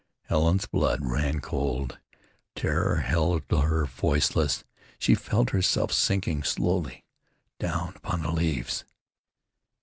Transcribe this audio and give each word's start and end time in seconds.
Helen's 0.29 0.65
blood 0.65 1.01
ran 1.05 1.41
cold; 1.41 1.99
terror 2.55 2.95
held 3.01 3.43
her 3.51 3.85
voiceless. 3.85 4.63
She 4.97 5.13
felt 5.13 5.51
herself 5.51 5.91
sinking 5.91 6.41
slowly 6.41 7.03
down 7.59 7.93
upon 7.97 8.23
the 8.23 8.31
leaves. 8.31 8.83